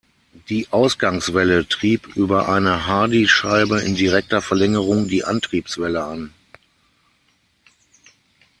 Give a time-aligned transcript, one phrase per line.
[0.49, 6.33] Die Ausgangswelle trieb über eine Hardyscheibe in direkter Verlängerung die Antriebswelle an.